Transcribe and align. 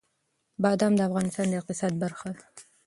بادام 0.63 0.93
د 0.95 0.99
افغانستان 1.09 1.47
د 1.49 1.53
اقتصاد 1.61 1.93
برخه 2.03 2.27
ده. 2.37 2.45